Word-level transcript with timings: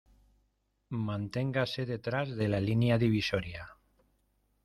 Manténgase 1.07 1.81
detrás 1.93 2.29
de 2.39 2.47
la 2.53 2.59
línea 2.67 2.97
divisoria. 3.05 3.63